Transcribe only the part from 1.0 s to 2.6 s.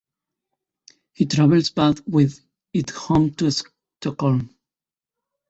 He travels back with